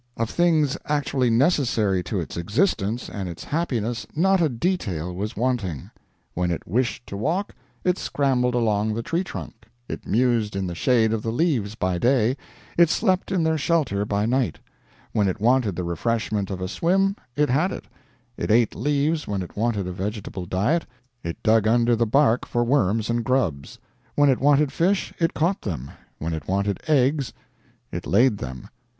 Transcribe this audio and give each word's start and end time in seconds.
Of 0.17 0.31
things 0.31 0.79
actually 0.85 1.29
necessary 1.29 2.01
to 2.05 2.19
its 2.19 2.35
existence 2.35 3.07
and 3.07 3.29
its 3.29 3.43
happiness 3.43 4.07
not 4.15 4.41
a 4.41 4.49
detail 4.49 5.13
was 5.13 5.37
wanting. 5.37 5.91
When 6.33 6.49
it 6.49 6.67
wished 6.67 7.05
to 7.05 7.15
walk, 7.15 7.53
it 7.83 7.99
scrambled 7.99 8.55
along 8.55 8.95
the 8.95 9.03
tree 9.03 9.23
trunk; 9.23 9.67
it 9.87 10.07
mused 10.07 10.55
in 10.55 10.65
the 10.65 10.73
shade 10.73 11.13
of 11.13 11.21
the 11.21 11.31
leaves 11.31 11.75
by 11.75 11.99
day, 11.99 12.35
it 12.79 12.89
slept 12.89 13.31
in 13.31 13.43
their 13.43 13.59
shelter 13.59 14.03
by 14.03 14.25
night; 14.25 14.57
when 15.11 15.27
it 15.27 15.39
wanted 15.39 15.75
the 15.75 15.83
refreshment 15.83 16.49
of 16.49 16.61
a 16.61 16.67
swim, 16.67 17.15
it 17.35 17.51
had 17.51 17.71
it; 17.71 17.85
it 18.37 18.49
ate 18.49 18.73
leaves 18.73 19.27
when 19.27 19.43
it 19.43 19.55
wanted 19.55 19.85
a 19.87 19.91
vegetable 19.93 20.47
diet, 20.47 20.87
it 21.23 21.43
dug 21.43 21.67
under 21.67 21.95
the 21.95 22.07
bark 22.07 22.47
for 22.47 22.63
worms 22.63 23.11
and 23.11 23.23
grubs; 23.23 23.77
when 24.15 24.29
it 24.31 24.39
wanted 24.41 24.71
fish 24.71 25.13
it 25.19 25.35
caught 25.35 25.61
them, 25.61 25.91
when 26.17 26.33
it 26.33 26.47
wanted 26.47 26.79
eggs 26.87 27.33
it 27.91 28.07
laid 28.07 28.39
them. 28.39 28.67